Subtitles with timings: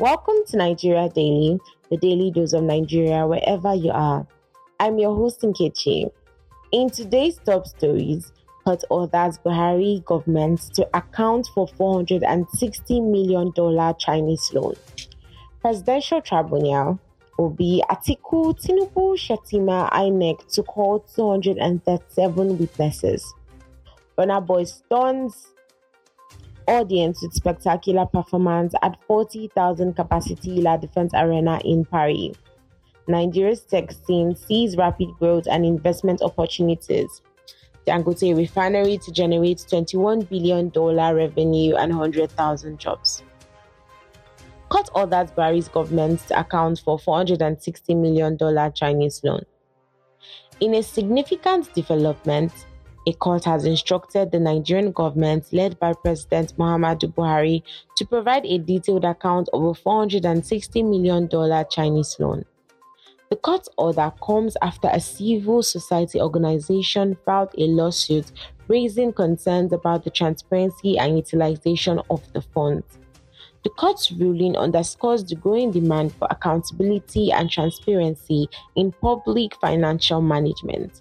[0.00, 1.60] Welcome to Nigeria Daily,
[1.90, 4.26] the daily dose of Nigeria wherever you are.
[4.80, 6.10] I'm your host Nkechi.
[6.72, 8.32] In today's top stories,
[8.64, 13.52] court orders Buhari government to account for $460 million
[13.98, 14.72] Chinese loan.
[15.60, 16.98] Presidential Tribunal
[17.38, 23.34] Obi Atiku Tinubu Shettima INEC to call 237 witnesses.
[24.16, 25.48] Burna Boy stuns
[26.66, 32.36] audience with spectacular performance at 40,000 capacity La Defense Arena in Paris.
[33.08, 37.22] Nigeria's tech scene sees rapid growth and investment opportunities.
[37.86, 43.22] The Dangote refinery to generate $21 billion revenue and 100,000 jobs.
[44.68, 49.42] Court orders Buhari's government to account for $460 million Chinese loan.
[50.60, 52.52] In a significant development,
[53.06, 57.62] a court has instructed the Nigerian government, led by President Muhammadu Buhari,
[57.96, 61.28] to provide a detailed account of a $460 million
[61.70, 62.44] Chinese loan.
[63.30, 68.32] The court order comes after a civil society organization filed a lawsuit
[68.66, 72.98] raising concerns about the transparency and utilization of the funds.
[73.62, 81.00] The court's ruling underscores the growing demand for accountability and transparency in public financial management.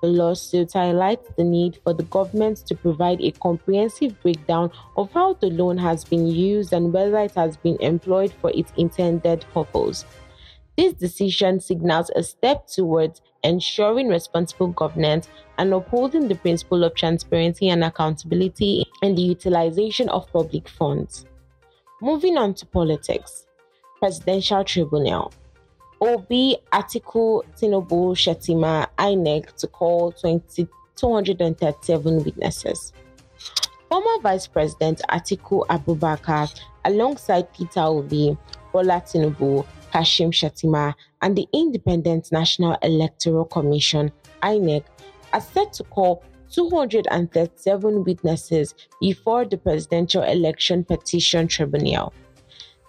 [0.00, 5.34] The lawsuit highlights the need for the government to provide a comprehensive breakdown of how
[5.34, 10.06] the loan has been used and whether it has been employed for its intended purpose.
[10.78, 15.28] This decision signals a step towards ensuring responsible governance
[15.58, 21.26] and upholding the principle of transparency and accountability in the utilization of public funds.
[22.00, 23.46] Moving on to politics,
[23.98, 25.34] Presidential Tribunal.
[26.02, 32.94] Obi Atiku Tinubu Shettima INEC to call 20, 237 witnesses.
[33.90, 38.34] Former Vice President Atiku Abubakar, alongside Peter Obi,
[38.72, 44.10] Bola Tinubu, Kashim Shettima, and the Independent National Electoral Commission
[44.42, 44.84] (INEC)
[45.34, 52.14] are set to call 237 witnesses before the Presidential Election Petition Tribunal.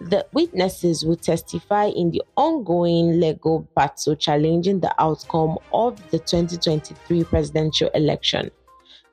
[0.00, 7.24] The witnesses will testify in the ongoing legal battle challenging the outcome of the 2023
[7.24, 8.50] presidential election.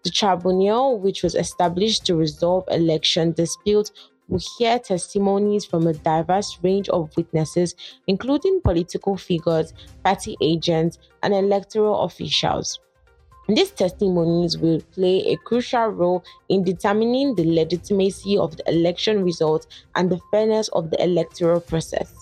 [0.04, 3.92] The tribunal, which was established to resolve election disputes,
[4.30, 7.76] will hear testimonies from a diverse range of witnesses,
[8.08, 9.74] including political figures,
[10.06, 12.80] party agents, and electoral officials.
[13.48, 19.68] These testimonies will play a crucial role in determining the legitimacy of the election results
[19.96, 22.14] and the fairness of the electoral process.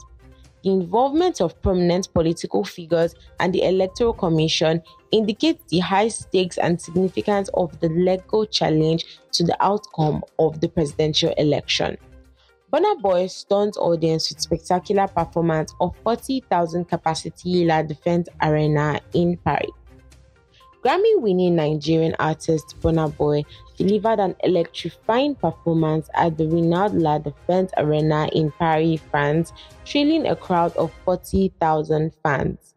[0.63, 4.81] The involvement of prominent political figures and the Electoral Commission
[5.11, 10.67] indicates the high stakes and significance of the legal challenge to the outcome of the
[10.67, 11.97] presidential election.
[13.01, 19.69] Boy stunned audience with spectacular performance of 40,000 capacity La Defense Arena in Paris.
[20.85, 23.11] Grammy winning Nigerian artist Burna
[23.75, 29.51] delivered an electrifying performance at the renowned La Defense Arena in Paris, France,
[29.83, 32.75] thrilling a crowd of 40,000 fans.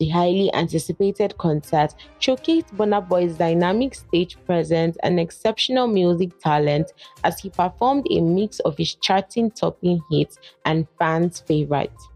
[0.00, 7.38] The highly anticipated concert showcased Burna Boy's dynamic stage presence and exceptional music talent as
[7.38, 12.08] he performed a mix of his charting topping hits and fans' favorites.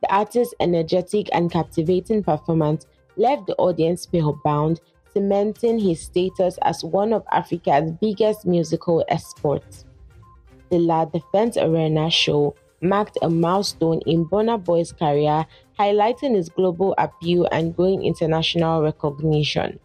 [0.00, 2.86] The artist's energetic and captivating performance
[3.16, 4.80] left the audience spellbound,
[5.12, 9.84] cementing his status as one of Africa's biggest musical exports.
[10.70, 15.46] The La Defense Arena show marked a milestone in Burna Boy's career,
[15.78, 19.78] highlighting his global appeal and growing international recognition.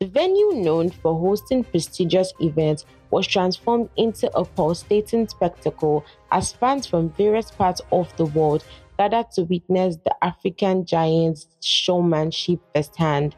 [0.00, 6.86] The venue, known for hosting prestigious events, was transformed into a pulsating spectacle as fans
[6.86, 8.64] from various parts of the world
[8.98, 13.36] gathered to witness the African giant's showmanship firsthand.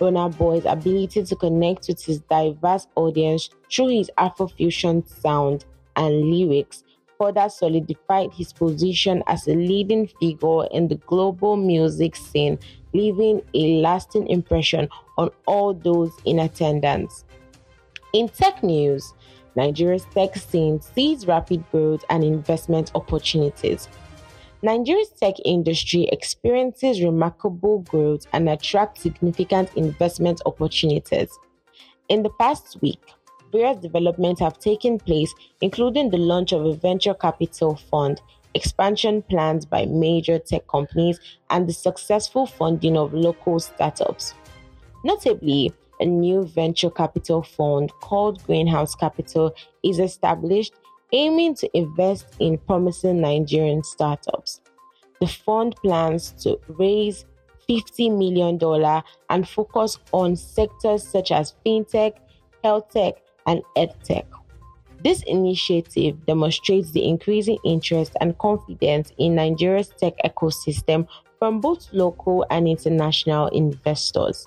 [0.00, 5.64] Burna Boy's ability to connect with his diverse audience through his Afrofusion sound
[5.96, 6.82] and lyrics
[7.18, 12.58] further solidified his position as a leading figure in the global music scene,
[12.94, 14.88] leaving a lasting impression
[15.18, 17.24] on all those in attendance.
[18.12, 19.14] In tech news,
[19.54, 23.88] Nigeria's tech scene sees rapid growth and investment opportunities.
[24.64, 31.36] Nigeria's tech industry experiences remarkable growth and attracts significant investment opportunities.
[32.08, 33.02] In the past week,
[33.50, 38.20] various developments have taken place, including the launch of a venture capital fund,
[38.54, 41.18] expansion plans by major tech companies,
[41.50, 44.34] and the successful funding of local startups.
[45.04, 50.72] Notably, a new venture capital fund called Greenhouse Capital is established
[51.12, 54.60] aiming to invest in promising Nigerian startups.
[55.20, 57.24] The fund plans to raise
[57.68, 58.58] $50 million
[59.30, 62.14] and focus on sectors such as fintech,
[62.64, 63.14] health tech,
[63.46, 64.24] and edtech.
[65.04, 71.08] This initiative demonstrates the increasing interest and confidence in Nigeria's tech ecosystem
[71.38, 74.46] from both local and international investors.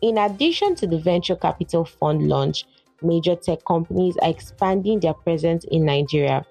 [0.00, 2.66] In addition to the venture capital fund launch,
[3.02, 6.44] major tech companies are expanding their presence in Nigeria.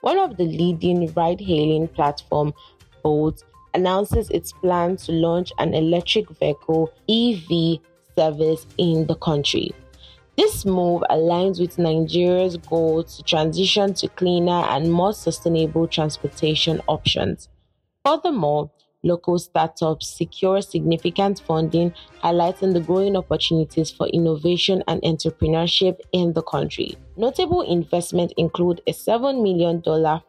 [0.00, 2.54] One of the leading ride hailing platform,
[3.02, 3.44] Bolt,
[3.74, 7.78] announces its plan to launch an electric vehicle EV
[8.16, 9.72] service in the country.
[10.36, 17.48] This move aligns with Nigeria's goal to transition to cleaner and more sustainable transportation options.
[18.04, 18.70] Furthermore,
[19.02, 21.92] local startups secure significant funding,
[22.22, 26.96] highlighting the growing opportunities for innovation and entrepreneurship in the country.
[27.16, 29.82] Notable investments include a $7 million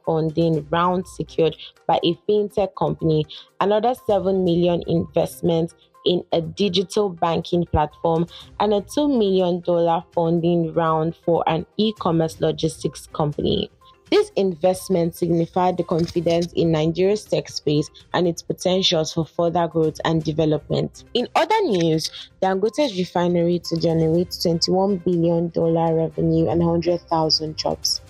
[0.06, 1.56] funding round secured
[1.88, 3.26] by a fintech company,
[3.60, 5.74] another 7 million investment
[6.06, 8.26] in a digital banking platform,
[8.60, 13.70] and a $2 million funding round for an e commerce logistics company.
[14.12, 20.02] This investment signified the confidence in Nigeria's tech space and its potentials for further growth
[20.04, 21.06] and development.
[21.14, 22.12] In other news,
[22.42, 28.02] Dangote's refinery to generate $21 billion revenue and 100,000 jobs.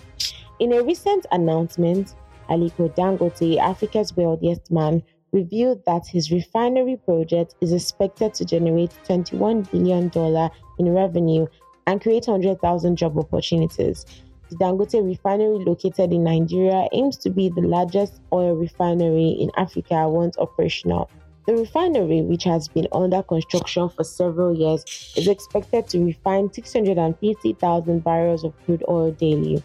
[0.60, 2.16] In a recent announcement,
[2.50, 9.70] Aliko Dangote, Africa's wealthiest man, revealed that his refinery project is expected to generate $21
[9.72, 10.50] billion
[10.80, 11.46] in revenue
[11.86, 14.06] and create 100,000 job opportunities.
[14.52, 20.10] The Dangote refinery, located in Nigeria, aims to be the largest oil refinery in Africa
[20.10, 21.10] once operational.
[21.48, 24.84] The refinery, which has been under construction for several years,
[25.16, 29.64] is expected to refine 650,000 barrels of crude oil daily.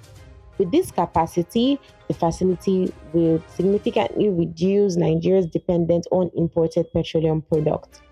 [0.56, 8.02] With this capacity, the facility will significantly reduce Nigeria's dependence on imported petroleum products.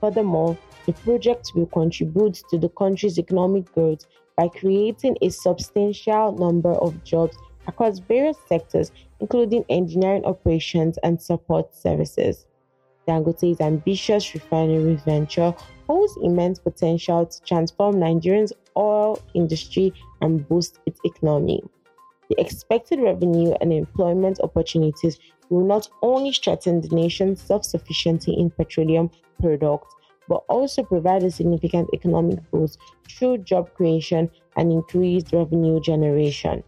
[0.00, 0.56] Furthermore,
[0.86, 4.06] the project will contribute to the country's economic growth
[4.42, 7.36] by creating a substantial number of jobs
[7.68, 8.90] across various sectors,
[9.20, 12.46] including engineering operations and support services.
[13.06, 15.54] Dangote's ambitious refinery venture
[15.86, 21.62] holds immense potential to transform Nigeria's oil industry and boost its economy.
[22.28, 28.50] The expected revenue and employment opportunities will not only strengthen the nation's self sufficiency in
[28.50, 29.08] petroleum
[29.40, 29.94] products,
[30.28, 32.78] but also provide a significant economic boost
[33.08, 36.62] through job creation and increased revenue generation.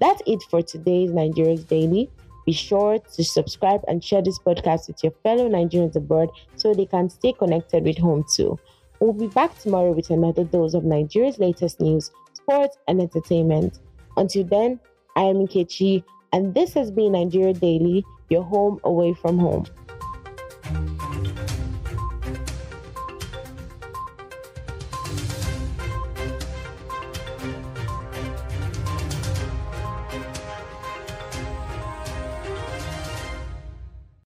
[0.00, 2.10] That's it for today's Nigeria's Daily.
[2.46, 6.86] Be sure to subscribe and share this podcast with your fellow Nigerians abroad so they
[6.86, 8.58] can stay connected with home too.
[9.00, 13.80] We'll be back tomorrow with another dose of Nigeria's latest news, sports, and entertainment.
[14.16, 14.78] Until then,
[15.16, 19.66] I am Nkechi, and this has been Nigeria Daily, your home away from home.